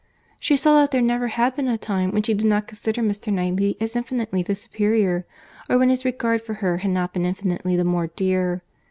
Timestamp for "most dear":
7.83-8.63